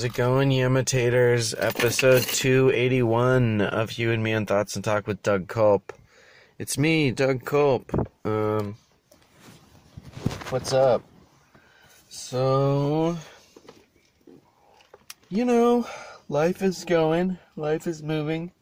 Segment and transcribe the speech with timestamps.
[0.00, 1.52] How's it going, you imitators?
[1.52, 5.92] Episode 281 of You and Me on Thoughts and Talk with Doug Culp.
[6.58, 7.92] It's me, Doug Culp.
[8.24, 8.76] Um,
[10.48, 11.02] what's up?
[12.08, 13.18] So,
[15.28, 15.86] you know,
[16.30, 18.52] life is going, life is moving.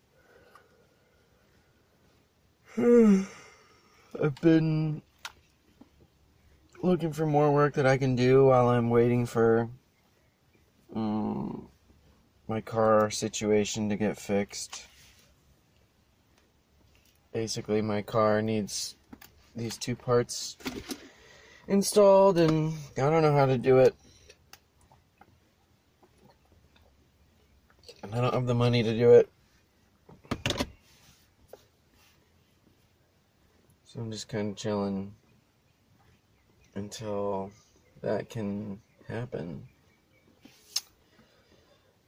[2.77, 5.03] I've been
[6.83, 9.71] looking for more work that I can do while I'm waiting for
[10.95, 11.69] um,
[12.47, 14.87] my car situation to get fixed.
[17.33, 18.97] Basically, my car needs
[19.55, 20.57] these two parts
[21.67, 23.95] installed, and I don't know how to do it.
[28.03, 29.29] And I don't have the money to do it.
[33.85, 35.13] So I'm just kind of chilling
[36.75, 37.51] until
[38.01, 39.67] that can happen.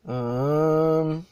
[0.06, 1.27] Um.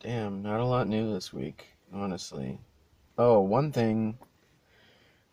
[0.00, 2.58] Damn, not a lot new this week, honestly.
[3.16, 4.18] Oh, one thing.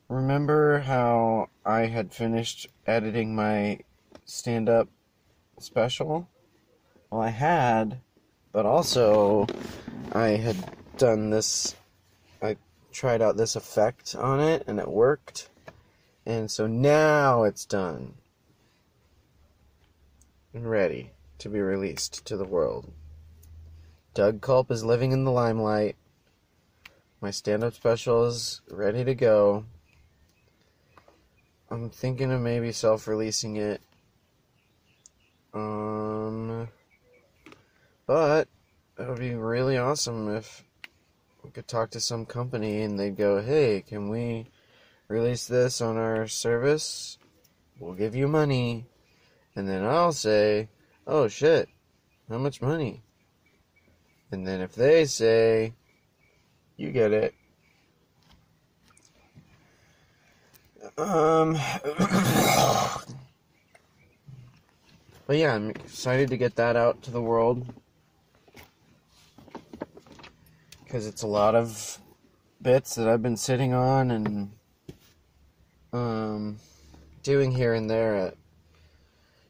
[0.08, 3.80] Remember how I had finished editing my
[4.25, 4.88] stand up
[5.59, 6.30] special?
[7.09, 8.02] Well, I had,
[8.52, 9.47] but also
[10.12, 10.58] I had
[10.97, 11.75] done this.
[12.42, 12.58] I
[12.92, 15.50] tried out this effect on it and it worked.
[16.25, 18.16] And so now it's done
[20.56, 22.89] and ready to be released to the world.
[24.14, 25.97] Doug Culp is living in the Lymelight.
[27.20, 29.66] My stand up special is ready to go.
[31.70, 33.81] I'm thinking of maybe self releasing it.
[35.53, 36.69] Um,
[38.08, 38.47] but
[38.97, 40.64] it would be really awesome if
[41.44, 44.47] we could talk to some company and they'd go, hey, can we
[45.09, 47.18] release this on our service?
[47.78, 48.85] We'll give you money
[49.55, 50.69] and then I'll say,
[51.07, 51.69] oh shit,
[52.29, 53.01] how much money?
[54.31, 55.73] And then if they say,
[56.77, 57.33] you get it.
[60.97, 61.53] Um,
[65.25, 67.66] but yeah, I'm excited to get that out to the world.
[70.83, 71.97] Because it's a lot of
[72.61, 74.51] bits that I've been sitting on and
[75.93, 76.57] um,
[77.23, 78.35] doing here and there at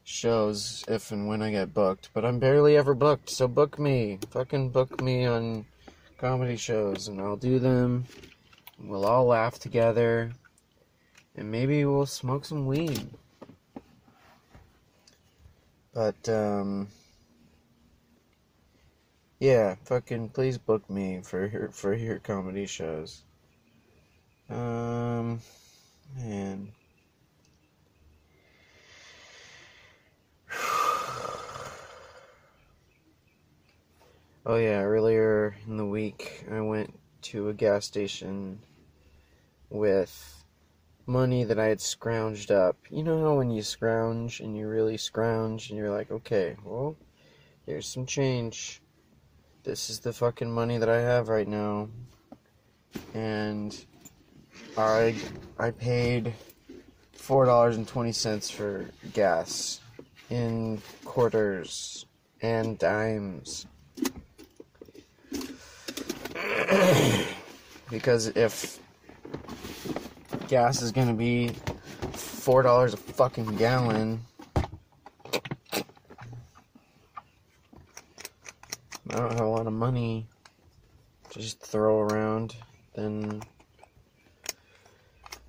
[0.06, 4.20] shows if and when I get booked, but I'm barely ever booked, so book me.
[4.30, 5.66] Fucking book me on
[6.16, 8.04] comedy shows and I'll do them.
[8.78, 10.30] We'll all laugh together
[11.34, 13.08] and maybe we'll smoke some weed.
[15.92, 16.88] But um
[19.40, 23.22] yeah, fucking please book me for your for your comedy shows.
[24.48, 25.40] Um
[26.16, 26.68] man
[34.48, 38.60] Oh yeah, earlier in the week I went to a gas station
[39.70, 40.44] with
[41.04, 42.76] money that I had scrounged up.
[42.88, 46.94] You know how when you scrounge and you really scrounge and you're like, okay, well,
[47.66, 48.80] here's some change.
[49.64, 51.88] This is the fucking money that I have right now.
[53.14, 53.76] And
[54.78, 55.16] I
[55.58, 56.32] I paid
[57.14, 59.80] four dollars and twenty cents for gas
[60.30, 62.06] in quarters
[62.42, 63.66] and dimes.
[67.90, 68.78] because if
[70.48, 71.50] gas is gonna be
[72.12, 74.20] four dollars a fucking gallon,
[79.08, 80.26] I don't have a lot of money
[81.30, 82.54] to just throw around.
[82.94, 83.42] Then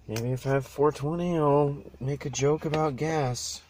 [0.08, 3.62] maybe if I have 420, I'll make a joke about gas.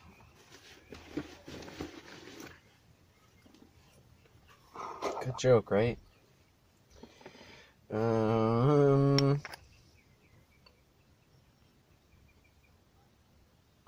[5.24, 5.98] Good joke, right?
[7.90, 9.42] Um,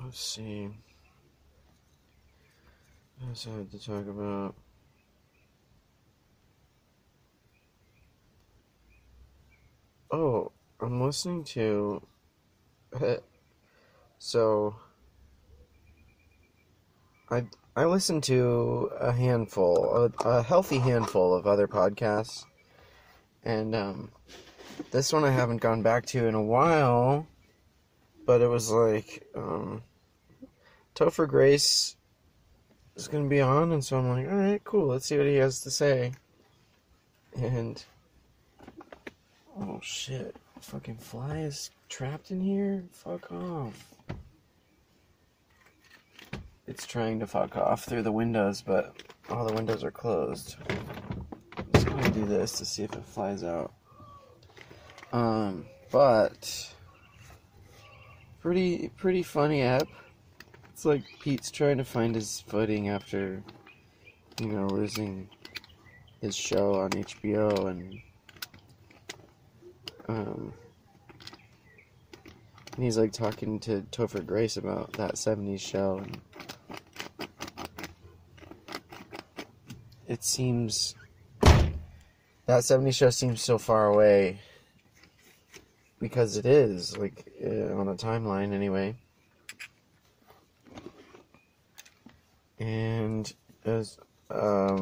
[0.01, 0.69] let's see.
[3.21, 4.55] I had to talk about?
[10.11, 12.01] Oh, I'm listening to.
[14.17, 14.75] so,
[17.29, 17.45] I
[17.75, 22.45] I listen to a handful, a, a healthy handful of other podcasts
[23.43, 24.11] and um,
[24.91, 27.27] this one I haven't gone back to in a while,
[28.25, 29.83] but it was like um,
[30.95, 31.95] Topher Grace
[32.95, 35.27] is going to be on, and so I'm like, all right, cool, let's see what
[35.27, 36.13] he has to say.
[37.35, 37.83] And
[39.59, 42.83] oh shit, fucking fly is trapped in here.
[42.91, 43.85] Fuck off.
[46.67, 48.95] it's trying to fuck off through the windows, but
[49.29, 50.55] all the windows are closed.
[52.19, 53.71] Do this to see if it flies out.
[55.13, 56.73] Um, but
[58.41, 59.87] pretty pretty funny app.
[60.73, 63.41] It's like Pete's trying to find his footing after
[64.41, 65.29] you know losing
[66.19, 68.01] his show on HBO and
[70.09, 70.53] um
[72.75, 76.19] and he's like talking to Topher Grace about that 70s show and
[80.09, 80.95] it seems
[82.49, 84.39] that 70 show seems so far away
[85.99, 88.95] because it is like uh, on a timeline anyway.
[92.57, 93.31] And
[93.65, 93.99] as
[94.31, 94.81] um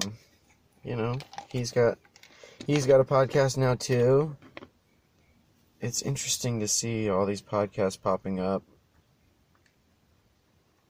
[0.85, 1.17] you know
[1.51, 1.97] he's got
[2.65, 4.37] he's got a podcast now too.
[5.81, 8.63] It's interesting to see all these podcasts popping up.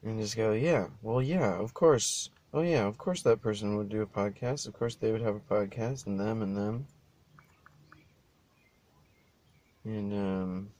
[0.04, 3.88] And just go yeah well yeah of course oh yeah of course that person would
[3.88, 4.66] do a podcast.
[4.66, 6.86] Of course they would have a podcast and them and them.
[9.84, 10.70] And um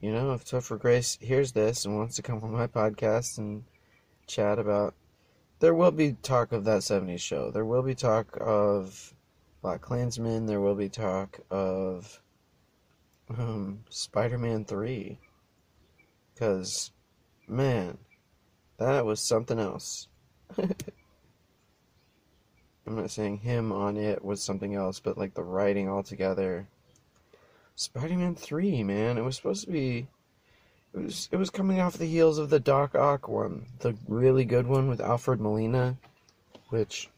[0.00, 3.64] you know if Topher Grace hears this and wants to come on my podcast and
[4.26, 4.94] chat about
[5.60, 7.50] there will be talk of that 70s show.
[7.50, 9.14] There will be talk of
[9.64, 12.20] Black Klansman there will be talk of
[13.30, 15.18] um, Spider-Man 3
[16.34, 16.90] because
[17.48, 17.96] man
[18.84, 20.08] that was something else
[22.86, 26.66] I'm not saying him on it was something else, but like the writing altogether.
[27.76, 30.06] Spider-Man 3, man, it was supposed to be
[30.92, 34.44] it was it was coming off the heels of the Doc Ock one, the really
[34.44, 35.96] good one with Alfred Molina,
[36.68, 37.08] which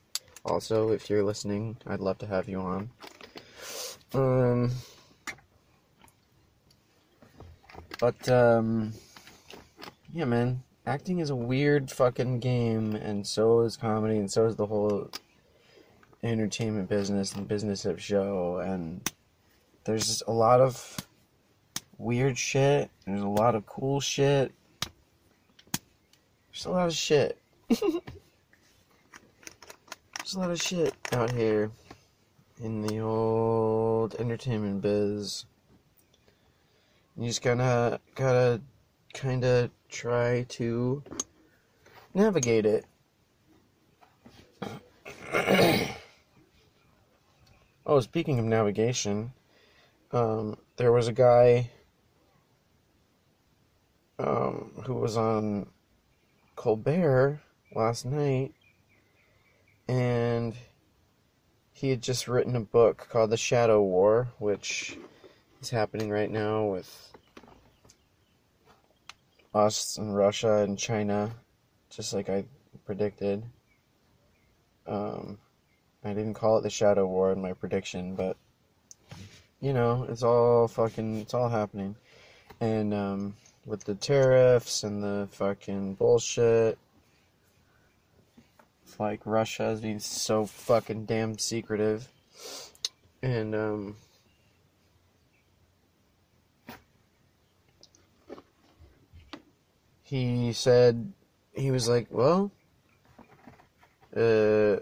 [0.44, 2.90] also if you're listening, I'd love to have you on.
[4.14, 4.70] Um
[7.98, 8.92] but um
[10.14, 14.56] yeah, man, acting is a weird fucking game and so is comedy and so is
[14.56, 15.10] the whole
[16.22, 19.12] entertainment business and business of show and
[19.84, 20.96] there's just a lot of
[21.98, 24.52] weird shit there's a lot of cool shit.
[26.50, 27.38] There's a lot of shit.
[27.68, 27.94] There's
[30.34, 31.70] a lot of shit out here
[32.60, 35.44] in the old entertainment biz.
[37.16, 38.60] You just gotta gotta
[39.16, 41.02] kinda try to
[42.12, 42.84] navigate it.
[47.88, 49.32] Oh, speaking of navigation,
[50.10, 51.70] um, there was a guy
[54.18, 55.68] um, who was on
[56.56, 57.40] Colbert
[57.72, 58.54] last night,
[59.86, 60.56] and
[61.72, 64.98] he had just written a book called The Shadow War, which
[65.62, 67.15] is happening right now with
[69.56, 71.32] us and Russia and China,
[71.90, 72.44] just like I
[72.84, 73.42] predicted.
[74.86, 75.38] Um,
[76.04, 78.36] I didn't call it the Shadow War in my prediction, but
[79.60, 81.96] you know, it's all fucking, it's all happening.
[82.60, 86.78] And um, with the tariffs and the fucking bullshit,
[88.84, 92.08] it's like Russia is being so fucking damn secretive,
[93.22, 93.96] and um.
[100.06, 101.12] He said,
[101.52, 102.52] he was like, well,
[104.14, 104.78] uh,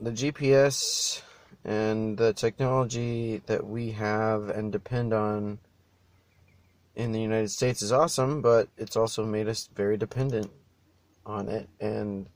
[0.00, 1.22] the GPS
[1.64, 5.60] and the technology that we have and depend on
[6.96, 10.50] in the United States is awesome, but it's also made us very dependent
[11.24, 11.68] on it.
[11.78, 12.26] And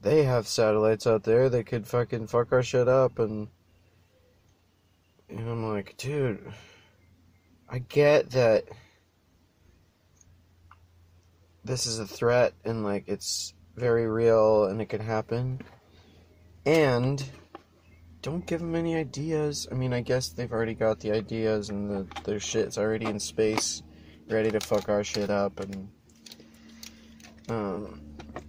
[0.00, 3.18] they have satellites out there that could fucking fuck our shit up.
[3.18, 3.48] And,
[5.28, 6.52] and I'm like, dude,
[7.68, 8.66] I get that
[11.66, 15.60] this is a threat and like it's very real and it could happen
[16.64, 17.28] and
[18.22, 19.68] don't give them any ideas.
[19.70, 23.20] I mean, I guess they've already got the ideas and the, their shit's already in
[23.20, 23.82] space,
[24.28, 25.60] ready to fuck our shit up.
[25.60, 25.88] And
[27.48, 28.00] um,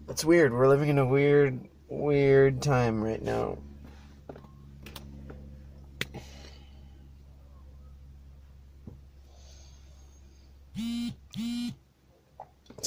[0.09, 0.51] it's weird.
[0.51, 1.59] We're living in a weird,
[1.89, 3.59] weird time right now.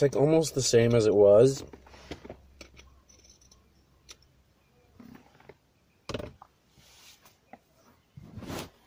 [0.01, 1.63] It's like almost the same as it was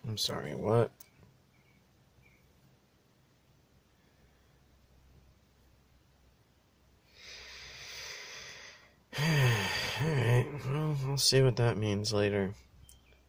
[0.08, 0.90] I'm sorry, what?
[9.20, 12.56] Alright, well, we'll see what that means later.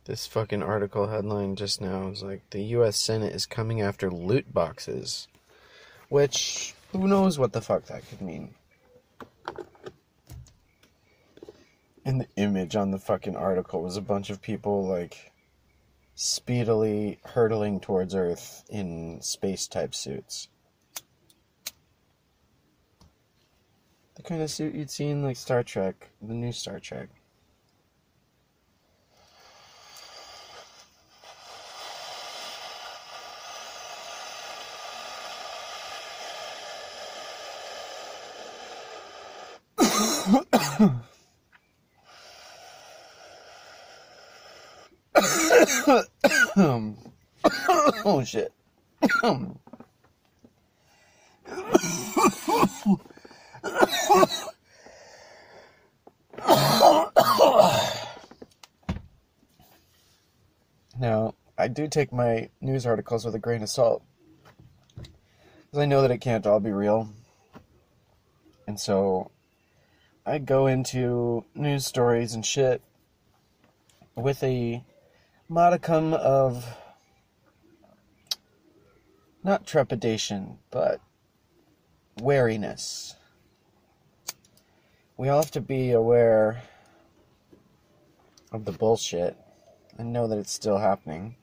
[0.07, 4.55] This fucking article headline just now is like the US Senate is coming after loot
[4.55, 5.29] boxes.
[6.09, 8.55] Which Who knows what the fuck that could mean?
[12.05, 15.33] And the image on the fucking article was a bunch of people like
[16.15, 20.47] speedily hurtling towards Earth in space type suits.
[24.15, 27.09] The kind of suit you'd see in like Star Trek, the new Star Trek.
[48.25, 48.53] Shit.
[60.99, 64.03] now, I do take my news articles with a grain of salt.
[64.97, 67.09] Because I know that it can't all be real.
[68.67, 69.31] And so
[70.27, 72.83] I go into news stories and shit
[74.17, 74.83] with a
[75.49, 76.77] modicum of
[79.45, 81.01] not trepidation, but
[82.21, 83.15] wariness.
[85.19, 86.63] We all have to be aware
[88.51, 89.37] of the bullshit
[89.99, 91.37] and know that it's still happening.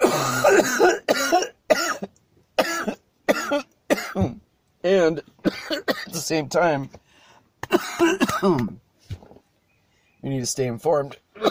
[4.84, 6.90] and at the same time,
[8.42, 8.78] you
[10.22, 11.16] need to stay informed.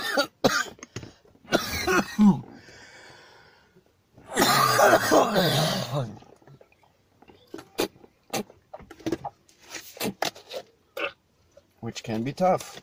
[11.81, 12.81] Which can be tough.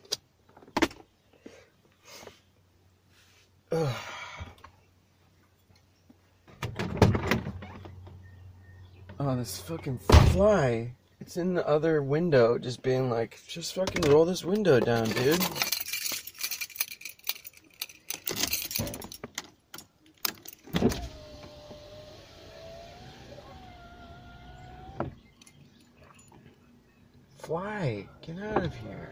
[9.23, 10.95] Oh, this fucking fly.
[11.21, 15.45] It's in the other window, just being like, just fucking roll this window down, dude.
[27.39, 29.11] Fly, get out of here.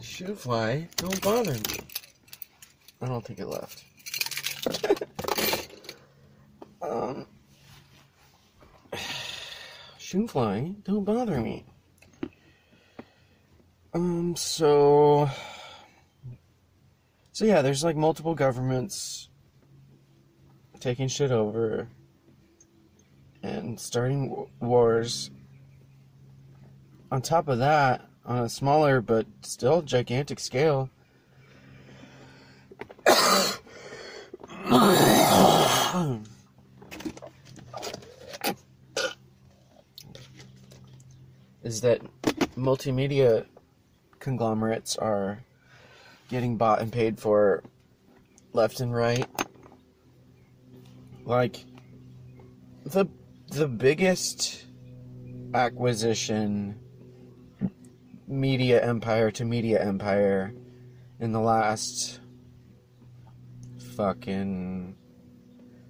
[0.00, 1.80] Shoot a fly, don't bother me.
[3.02, 3.84] I don't think it left.
[6.82, 7.26] um,
[10.10, 11.64] shoot fly, don't bother me.
[13.94, 15.30] Um, so,
[17.30, 19.28] so yeah, there's like multiple governments
[20.80, 21.86] taking shit over
[23.44, 25.30] and starting wars.
[27.12, 30.90] On top of that, on a smaller but still gigantic scale,
[41.70, 42.00] is that
[42.56, 43.46] multimedia
[44.18, 45.38] conglomerates are
[46.28, 47.62] getting bought and paid for
[48.52, 49.28] left and right.
[51.24, 51.64] Like
[52.84, 53.06] the
[53.52, 54.66] the biggest
[55.54, 56.76] acquisition
[58.26, 60.52] media empire to media empire
[61.20, 62.18] in the last
[63.94, 64.96] fucking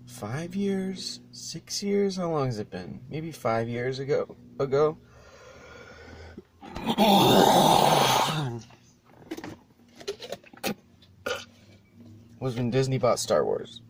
[0.05, 2.17] five years, six years.
[2.17, 3.01] How long has it been?
[3.09, 4.37] Maybe five years ago.
[4.59, 4.99] Ago.
[12.41, 13.83] Was when Disney bought Star Wars.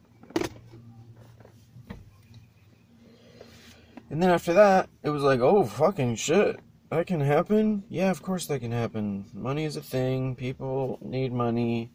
[4.10, 6.58] And then after that, it was like, oh, fucking shit.
[6.90, 7.84] That can happen?
[7.88, 9.26] Yeah, of course that can happen.
[9.32, 10.34] Money is a thing.
[10.34, 11.92] People need money.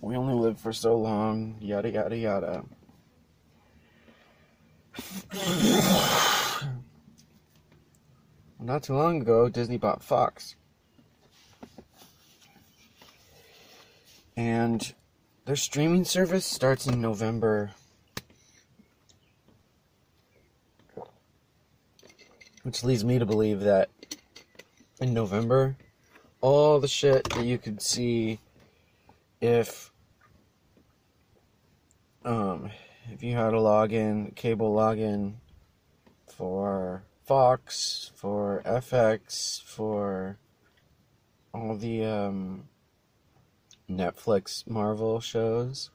[0.00, 1.56] We only live for so long.
[1.60, 2.64] Yada, yada, yada.
[8.68, 10.54] Not too long ago, Disney bought Fox.
[14.36, 14.92] And
[15.46, 17.70] their streaming service starts in November
[22.62, 23.88] Which leads me to believe that
[25.00, 25.78] in November,
[26.42, 28.38] all the shit that you could see
[29.40, 29.90] if
[32.22, 32.70] um
[33.10, 35.36] if you had a login, cable login
[36.26, 40.38] for Fox, for FX, for
[41.52, 42.64] all the um
[43.86, 45.90] Netflix Marvel shows.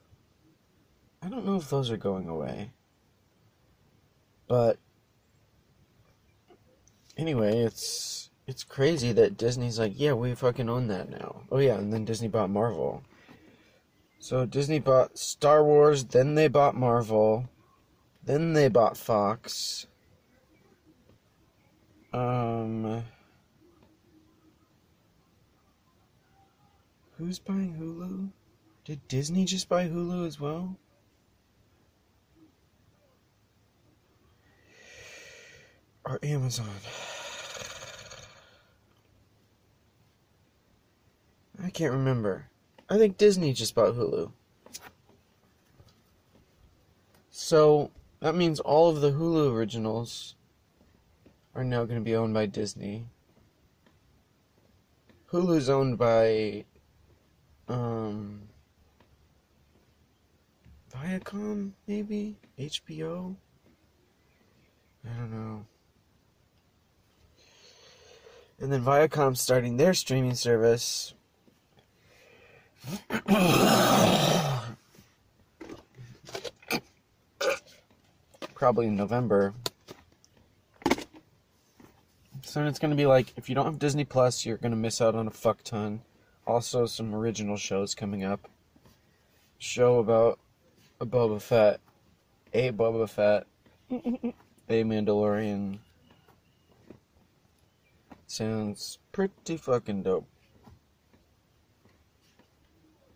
[1.23, 2.69] I don't know if those are going away.
[4.47, 4.77] But
[7.17, 11.41] anyway, it's it's crazy that Disney's like, yeah, we fucking own that now.
[11.51, 13.01] Oh yeah, and then Disney bought Marvel.
[14.19, 17.49] So Disney bought Star Wars, then they bought Marvel,
[18.23, 19.87] then they bought Fox.
[22.13, 23.03] Um
[27.17, 28.29] Who's buying Hulu?
[28.85, 30.77] Did Disney just buy Hulu as well?
[36.05, 36.67] Or Amazon?
[41.63, 42.49] I can't remember.
[42.89, 44.31] I think Disney just bought Hulu.
[47.31, 47.89] So
[48.19, 50.35] that means all of the Hulu originals
[51.55, 53.05] are now going to be owned by Disney.
[55.31, 56.65] Hulu's owned by
[57.67, 58.41] um
[60.91, 62.35] Viacom maybe?
[62.59, 63.35] HBO
[65.05, 65.65] I don't know.
[68.59, 71.13] And then Viacom starting their streaming service.
[78.53, 79.53] Probably in November
[82.43, 85.15] so it's to be like if you don't have Disney Plus you're to miss out
[85.15, 86.01] on a fuck ton
[86.45, 88.49] also some original shows coming up.
[89.57, 90.39] Show about
[90.99, 91.79] a Boba Fett,
[92.53, 93.47] a Boba Fett,
[94.69, 95.79] a Mandalorian.
[98.27, 100.27] Sounds pretty fucking dope.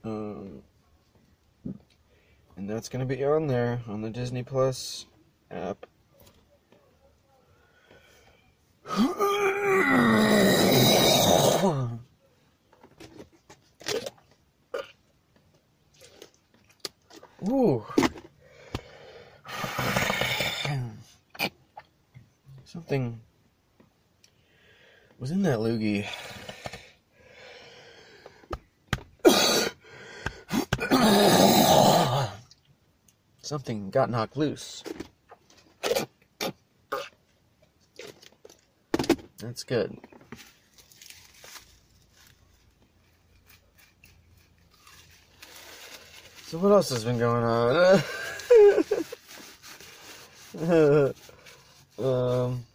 [0.03, 0.61] Um,
[2.55, 5.05] and that's gonna be on there on the Disney Plus
[5.51, 5.85] app.
[17.49, 17.85] Ooh.
[22.63, 23.19] Something
[25.19, 26.07] was in that loogie.
[33.41, 34.83] Something got knocked loose.
[39.47, 39.97] That's good.
[46.47, 48.03] So what else has been going on?
[51.97, 52.65] um,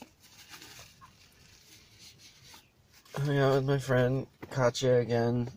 [3.16, 5.50] hung out with my friend Katya again.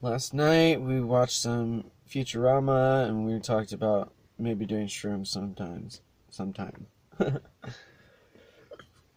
[0.00, 6.86] Last night we watched some Futurama and we talked about maybe doing shrooms sometimes, sometime.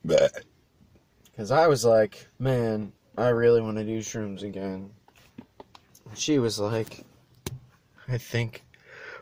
[0.03, 0.45] But
[1.25, 4.91] because I was like, man, I really want to do shrooms again
[6.13, 7.03] she was like,
[8.07, 8.63] I think,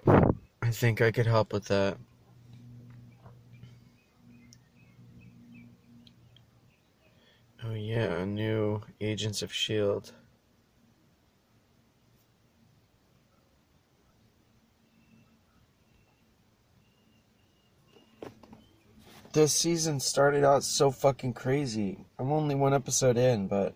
[0.07, 1.97] I think I could help with that.
[7.63, 10.11] Oh yeah, new Agents of S.H.I.E.L.D.
[19.31, 22.03] This season started out so fucking crazy.
[22.17, 23.75] I'm only one episode in, but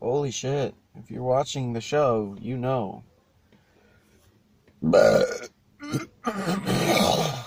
[0.00, 0.74] holy shit.
[0.96, 3.04] If you're watching the show, you know.
[4.82, 5.50] But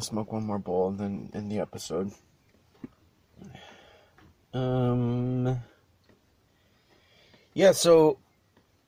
[0.00, 2.12] gonna smoke one more bowl and then end the episode.
[4.54, 5.60] Um.
[7.52, 8.18] Yeah, so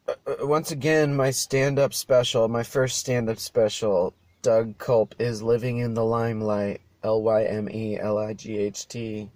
[0.09, 5.79] uh, uh once again, my stand-up special, my first stand-up special, Doug Culp is living
[5.79, 6.81] in the Lymelight.
[7.05, 9.29] L Y M E L I G H T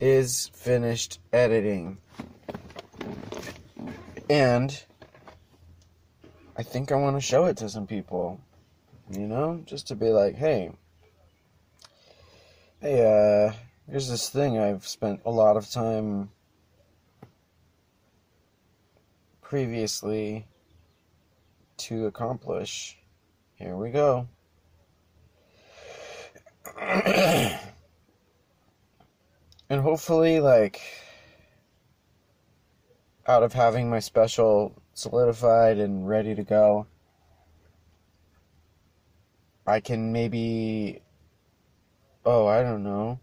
[0.00, 1.98] is finished editing.
[4.30, 4.82] And
[6.56, 8.40] I think I want to show it to some people.
[9.12, 10.70] You know, just to be like, hey,
[12.80, 13.52] hey, uh,
[13.90, 16.30] here's this thing I've spent a lot of time
[19.42, 20.46] previously
[21.76, 22.96] to accomplish.
[23.56, 24.28] Here we go.
[26.80, 27.60] and
[29.68, 30.80] hopefully, like,
[33.26, 36.86] out of having my special solidified and ready to go,
[39.66, 41.02] I can maybe
[42.24, 43.20] oh, I don't know,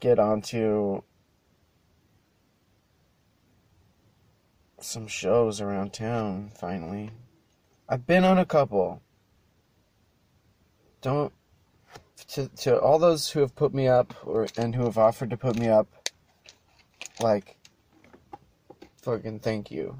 [0.00, 1.02] get onto
[4.80, 7.10] some shows around town finally.
[7.88, 9.02] I've been on a couple.
[11.00, 11.32] Don't
[12.28, 15.36] to to all those who have put me up or and who have offered to
[15.36, 15.88] put me up
[17.20, 17.56] like
[19.02, 19.98] fucking thank you.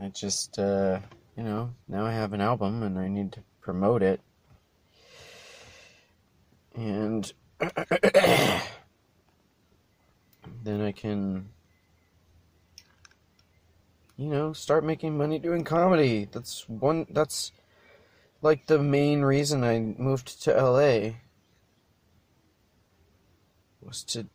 [0.00, 1.00] I just uh
[1.36, 4.20] you know, now I have an album and I need to promote it.
[6.74, 7.32] And
[10.62, 11.48] then I can
[14.16, 16.28] you know, start making money doing comedy.
[16.30, 17.52] That's one that's
[18.42, 21.14] like the main reason I moved to LA
[23.80, 24.26] was to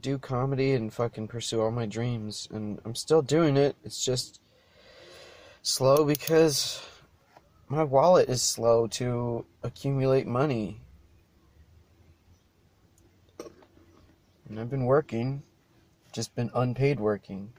[0.00, 3.76] do comedy and fucking pursue all my dreams and I'm still doing it.
[3.84, 4.40] It's just
[5.66, 6.80] slow because
[7.68, 10.80] my wallet is slow to accumulate money.
[14.48, 15.42] And I've been working,
[16.12, 17.52] just been unpaid working.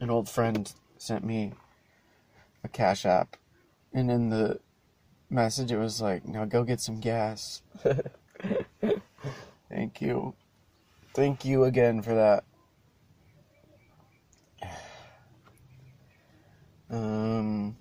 [0.00, 1.52] An old friend sent me
[2.64, 3.36] a Cash App,
[3.92, 4.58] and in the
[5.30, 7.62] message it was like, "Now go get some gas."
[9.68, 10.34] Thank you.
[11.14, 12.44] Thank you again for that.
[16.90, 17.76] Um.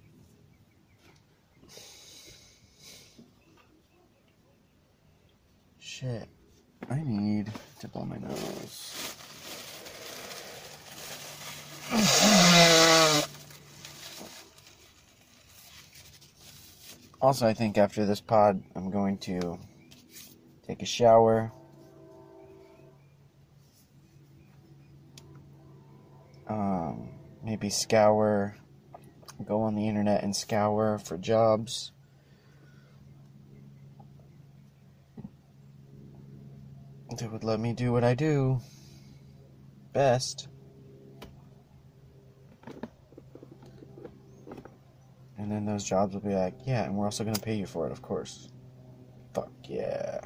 [5.80, 6.28] Shit.
[6.90, 9.14] I need to blow my nose.
[17.34, 19.58] Also, I think after this pod, I'm going to
[20.68, 21.52] take a shower.
[26.48, 27.10] Um,
[27.44, 28.56] maybe scour,
[29.48, 31.92] go on the internet and scour for jobs.
[37.18, 38.60] That would let me do what I do
[39.92, 40.50] best.
[45.54, 47.86] Then those jobs will be like, yeah, and we're also going to pay you for
[47.88, 48.50] it, of course.
[49.34, 50.20] Fuck yeah.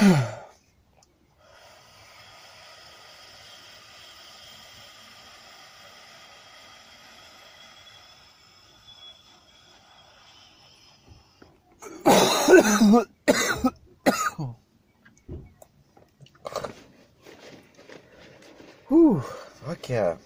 [0.00, 0.16] Whew,
[19.20, 20.16] fuck yeah.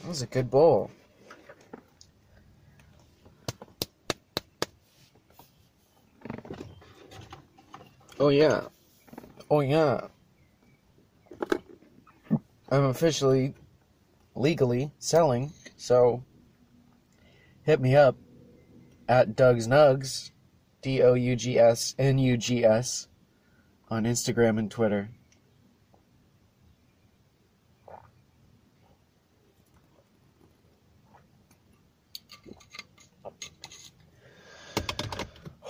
[0.00, 0.92] That was a good bowl.
[8.20, 8.68] Oh yeah.
[9.56, 10.08] Oh yeah.
[12.68, 13.54] I'm officially
[14.34, 16.24] legally selling, so
[17.62, 18.16] hit me up
[19.08, 20.32] at Doug's Nugs,
[20.82, 23.06] D O U G S N U G S,
[23.88, 25.10] on Instagram and Twitter.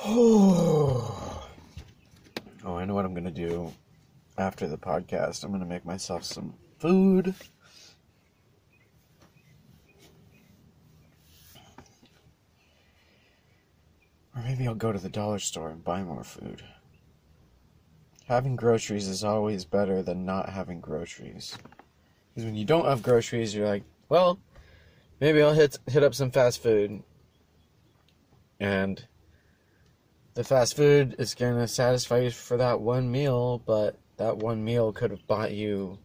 [0.06, 1.18] oh,
[2.66, 3.70] Oh, I know what I'm gonna do
[4.38, 5.44] after the podcast.
[5.44, 7.34] I'm gonna make myself some food.
[14.34, 16.62] Or maybe I'll go to the dollar store and buy more food.
[18.28, 21.58] Having groceries is always better than not having groceries.
[22.34, 24.38] Because when you don't have groceries, you're like, well,
[25.20, 27.02] maybe I'll hit hit up some fast food.
[28.58, 29.06] And
[30.34, 34.64] the fast food is going to satisfy you for that one meal, but that one
[34.64, 35.98] meal could have bought you,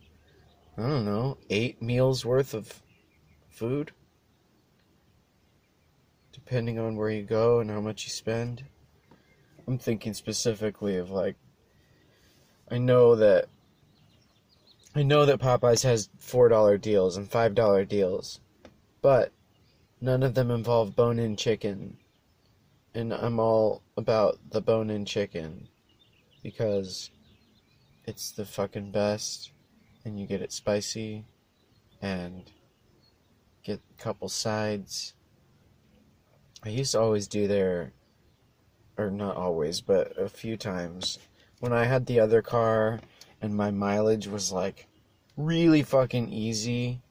[0.78, 2.82] I don't know, eight meals worth of
[3.50, 3.92] food
[6.50, 8.64] depending on where you go and how much you spend.
[9.68, 11.36] I'm thinking specifically of like
[12.72, 13.50] I know that
[14.96, 18.40] I know that Popeyes has $4 deals and $5 deals,
[19.04, 19.32] but
[20.02, 21.99] none of them involve bone-in chicken.
[22.94, 25.68] And I'm all about the bone in chicken
[26.44, 27.12] because
[28.06, 29.52] it's the fucking best
[30.06, 31.26] and you get it spicy
[32.02, 32.52] and
[33.64, 35.14] get a couple sides.
[36.64, 37.94] I used to always do their
[38.98, 41.20] or not always, but a few times
[41.60, 43.00] when I had the other car
[43.42, 44.88] and my mileage was like
[45.38, 47.02] really fucking easy.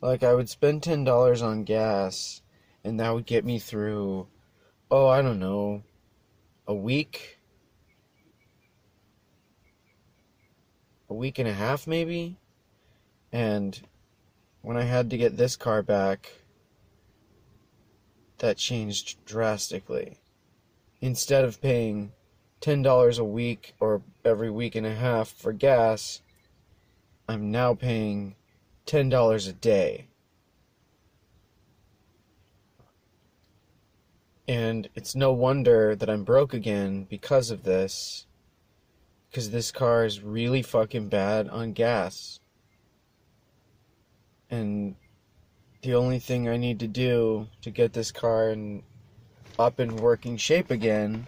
[0.00, 2.42] Like I would spend $10 on gas
[2.82, 4.26] and that would get me through
[4.92, 5.82] oh, I don't know,
[6.68, 7.38] a week
[11.08, 12.38] a week and a half maybe.
[13.32, 13.80] And
[14.60, 16.30] when I had to get this car back,
[18.38, 20.18] that changed drastically.
[21.00, 22.12] Instead of paying
[22.60, 26.20] $10 a week or every week and a half for gas,
[27.28, 28.34] I'm now paying
[28.86, 30.08] $10 a day.
[34.48, 38.26] And it's no wonder that I'm broke again because of this.
[39.30, 42.40] Because this car is really fucking bad on gas.
[44.50, 44.96] And
[45.82, 48.82] the only thing I need to do to get this car in
[49.58, 51.26] up in working shape again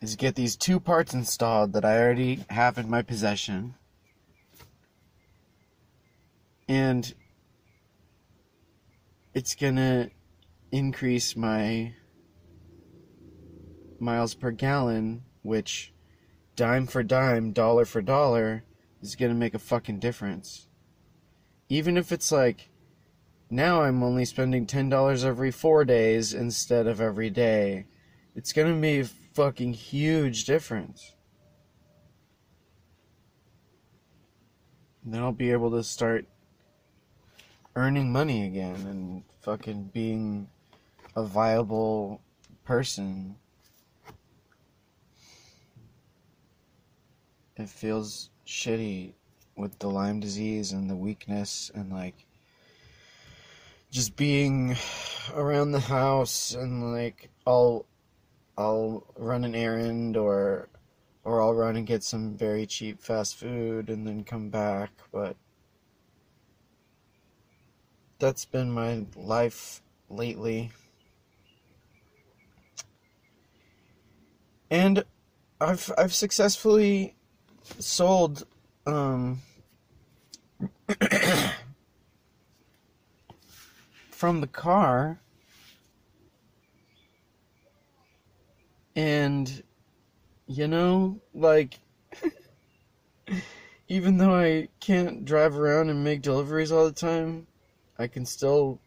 [0.00, 3.74] is get these two parts installed that I already have in my possession.
[6.68, 7.14] And
[9.32, 10.10] it's gonna
[10.74, 11.94] increase my
[14.00, 15.94] miles per gallon, which
[16.56, 18.64] dime for dime, dollar for dollar,
[19.00, 20.66] is gonna make a fucking difference.
[21.68, 22.70] Even if it's like,
[23.48, 27.86] now I'm only spending $10 every four days instead of every day,
[28.34, 31.14] it's gonna make a fucking huge difference.
[35.04, 36.26] Then I'll be able to start
[37.76, 40.48] earning money again and fucking being
[41.16, 42.20] a viable
[42.64, 43.36] person.
[47.56, 49.12] It feels shitty
[49.56, 52.26] with the Lyme disease and the weakness and like
[53.90, 54.76] just being
[55.34, 57.86] around the house and like I'll
[58.58, 60.68] I'll run an errand or
[61.24, 65.36] or I'll run and get some very cheap fast food and then come back, but
[68.18, 70.70] that's been my life lately.
[74.74, 75.04] And
[75.60, 77.14] I've I've successfully
[77.78, 78.44] sold
[78.86, 79.40] um,
[84.10, 85.20] from the car
[88.96, 89.62] and
[90.48, 91.78] you know like
[93.88, 97.46] even though I can't drive around and make deliveries all the time
[97.96, 98.80] I can still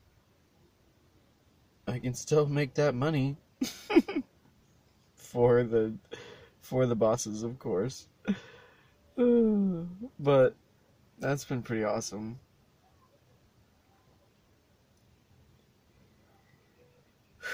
[1.88, 3.38] I can still make that money
[5.38, 5.94] for the
[6.62, 8.08] for the bosses, of course.
[10.20, 10.56] but
[11.20, 12.40] that's been pretty awesome.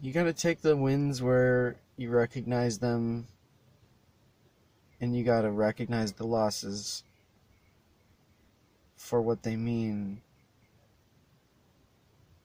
[0.00, 3.28] You got to take the wins where you recognize them
[5.00, 7.04] and you got to recognize the losses
[8.96, 10.20] for what they mean.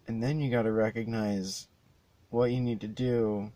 [0.08, 1.68] And then you got to recognize
[2.30, 3.52] what you need to do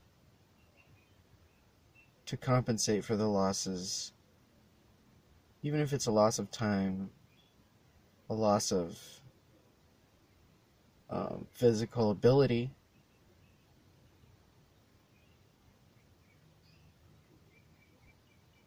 [2.33, 4.11] to compensate for the losses,
[5.61, 7.11] even if it's a loss of time,
[8.27, 8.97] a loss of
[11.11, 12.71] um, physical ability.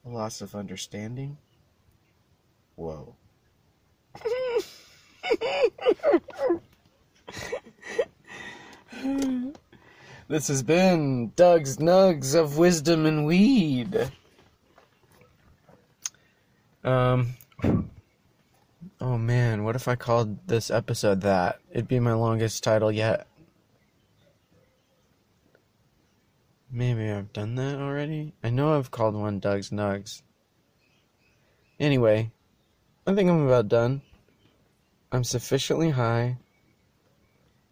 [0.05, 1.37] A loss of understanding.
[2.76, 3.16] Whoa.
[10.29, 14.11] This has been Doug's Nugs of Wisdom and Weed.
[16.83, 17.37] Um.
[19.01, 21.61] Oh man, what if I called this episode that?
[21.71, 23.29] It'd be my longest title yet.
[26.73, 28.35] Maybe I've done that already?
[28.43, 30.23] I know I've called one Doug's Nugs.
[31.79, 32.33] Anyway,
[33.07, 34.03] I think I'm about done.
[35.12, 36.39] I'm sufficiently high.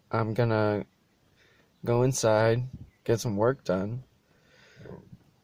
[0.09, 0.85] I'm gonna
[1.85, 2.63] go inside,
[3.03, 4.03] get some work done.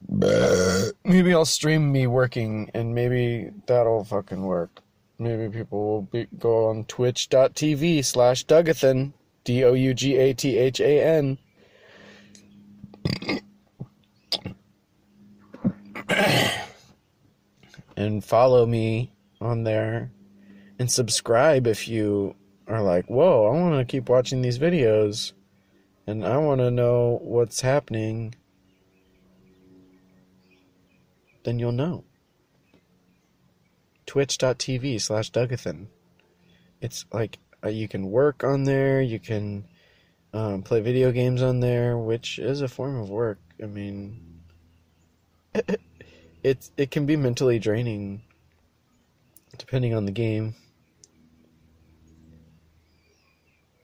[0.10, 4.82] Maybe I'll stream me working, and maybe that'll fucking work.
[5.20, 10.58] Maybe people will be, go on twitch.tv slash Dougathan, D O U G A T
[10.58, 11.38] H A N.
[17.96, 20.12] and follow me on there
[20.80, 22.36] and subscribe if you
[22.68, 25.34] are like, whoa, I want to keep watching these videos
[26.12, 28.36] and I want to know what's happening,
[31.46, 32.04] then you'll know.
[34.06, 35.88] Twitch.tv slash Dougathan.
[36.82, 39.66] It's like uh, you can work on there, you can
[40.34, 43.40] um, play video games on there, which is a form of work.
[43.64, 44.42] I mean,
[46.44, 48.24] it's it can be mentally draining,
[49.58, 50.56] depending on the game.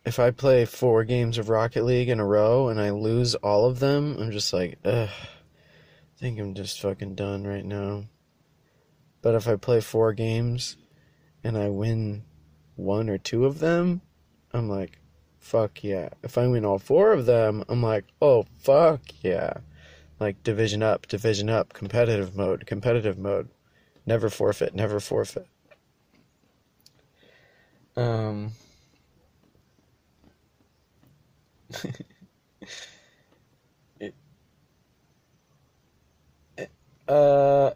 [0.07, 3.65] If I play four games of Rocket League in a row and I lose all
[3.65, 5.09] of them, I'm just like, ugh.
[5.09, 8.05] I think I'm just fucking done right now.
[9.21, 10.77] But if I play four games
[11.43, 12.23] and I win
[12.77, 13.99] one or two of them,
[14.53, 14.97] I'm like,
[15.39, 16.07] fuck yeah.
[16.23, 19.55] If I win all four of them, I'm like, oh, fuck yeah.
[20.21, 23.49] Like, division up, division up, competitive mode, competitive mode.
[24.05, 25.47] Never forfeit, never forfeit.
[27.97, 28.53] Um.
[33.99, 34.13] It,
[37.07, 37.71] uh,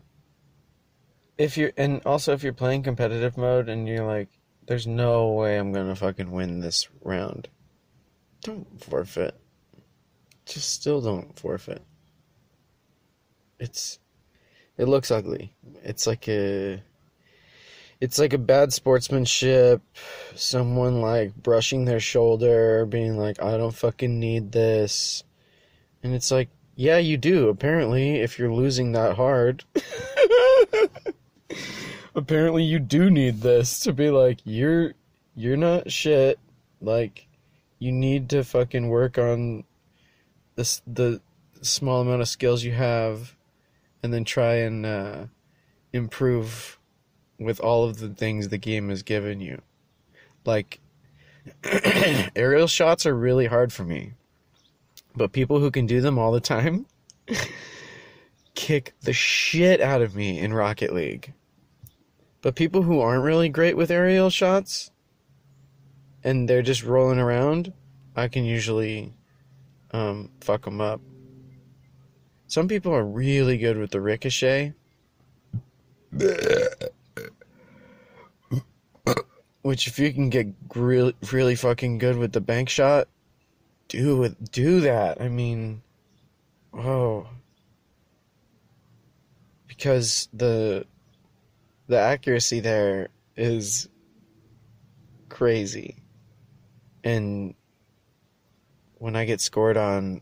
[1.38, 4.30] if you're, and also if you're playing competitive mode and you're like,
[4.67, 7.49] there's no way I'm gonna fucking win this round.
[8.43, 9.36] Don't forfeit.
[10.45, 11.84] Just still don't forfeit.
[13.60, 13.99] It's
[14.77, 15.54] it looks ugly.
[15.84, 16.82] It's like a
[18.02, 19.80] it's like a bad sportsmanship,
[20.36, 25.24] someone like brushing their shoulder, being like, I don't fucking need this.
[26.02, 29.64] And it's like, yeah, you do, apparently, if you're losing that hard.
[32.16, 34.94] apparently you do need this to be like, you're
[35.36, 36.40] you're not shit.
[36.82, 37.28] Like
[37.78, 39.64] you need to fucking work on
[40.56, 41.22] this the
[41.62, 43.36] small amount of skills you have
[44.02, 45.26] and then try and uh,
[45.94, 46.80] improve
[47.41, 49.62] with all of the things the game has given you
[50.45, 50.80] like
[52.36, 54.13] aerial shots are really hard for me
[55.15, 56.86] but people who can do them all the time
[58.56, 61.34] kick the shit out of me in rocket league
[62.41, 64.91] but people who aren't really great with aerial shots
[66.23, 67.73] and they're just rolling around,
[68.15, 69.13] I can usually
[69.91, 71.01] um, fuck them up.
[72.47, 74.73] Some people are really good with the ricochet.
[79.62, 83.08] Which, if you can get really, really fucking good with the bank shot,
[83.88, 84.52] do it.
[84.52, 85.21] Do that.
[85.21, 85.82] I mean,
[86.74, 87.28] oh,
[89.67, 90.86] because the
[91.88, 93.89] the accuracy there is
[95.30, 96.02] crazy
[97.04, 97.56] and
[98.97, 100.21] when I get scored on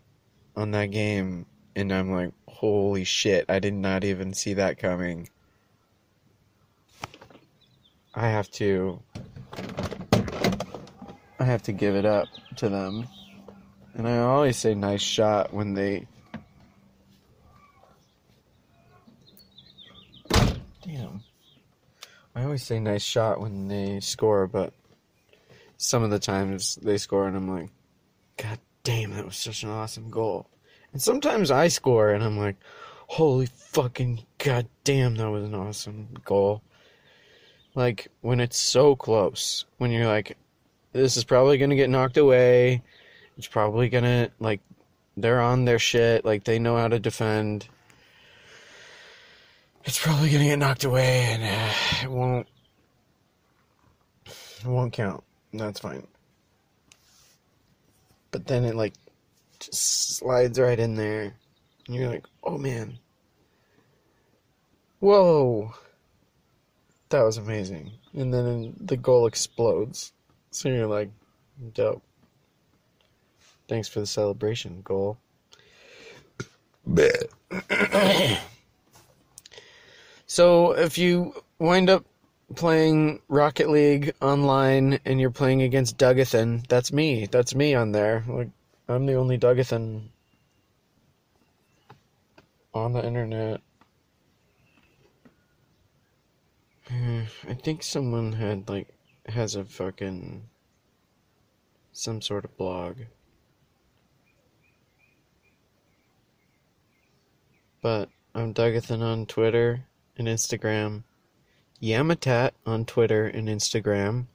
[0.56, 5.30] on that game and I'm like, holy shit, I did not even see that coming.
[8.14, 9.02] I have to
[11.40, 13.08] I have to give it up to them.
[13.96, 16.08] And I always say nice shot when they
[20.82, 21.24] Damn.
[22.36, 24.74] I always say nice shot when they score, but
[25.78, 27.70] some of the times they score and I'm like,
[28.38, 30.50] God damn, that was such an awesome goal.
[30.94, 32.58] And sometimes I score and I'm like,
[33.08, 36.64] holy fucking god damn, that was an awesome goal.
[37.76, 40.38] Like when it's so close, when you're like,
[40.92, 42.82] this is probably gonna get knocked away.
[43.38, 44.62] It's probably gonna like
[45.16, 47.68] they're on their shit, like they know how to defend.
[49.86, 52.48] It's probably gonna get knocked away, and uh, it won't.
[54.26, 55.24] It won't count.
[55.54, 56.06] That's fine.
[58.32, 58.94] But then it like
[59.60, 61.34] just slides right in there.
[61.88, 62.98] And you're like, oh man.
[65.00, 65.74] Whoa.
[67.10, 67.92] That was amazing.
[68.14, 70.14] And then the goal explodes.
[70.52, 71.10] So you're like,
[71.74, 72.04] dope.
[73.68, 75.18] Thanks for the celebration, goal.
[76.86, 77.30] Bad.
[80.28, 82.06] so if you wind up
[82.56, 87.28] playing Rocket League online and you're playing against Dougathan, that's me.
[87.28, 88.24] That's me on there.
[88.28, 88.50] Like
[88.88, 90.08] I'm the only Dougathan
[92.74, 93.62] on the internet.
[97.48, 98.88] I think someone had like
[99.28, 100.44] has a fucking
[101.92, 102.98] some sort of blog.
[107.82, 109.86] But I'm Dougathan on Twitter
[110.18, 111.04] and Instagram.
[111.82, 114.26] Yamatat on Twitter and Instagram.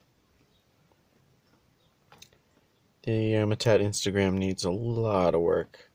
[3.02, 5.90] The Yamatat Instagram needs a lot of work.